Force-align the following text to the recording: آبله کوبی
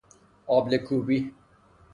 آبله 0.47 0.77
کوبی 0.77 1.33